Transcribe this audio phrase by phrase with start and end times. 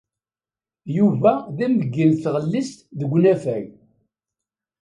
[0.97, 3.65] Yuba d ameggi n tɣellist deg unafag.